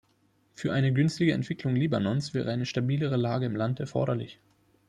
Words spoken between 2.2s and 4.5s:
wäre eine stabilere Lage im Land erforderlich.